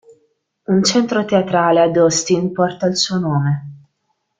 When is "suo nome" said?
2.97-3.73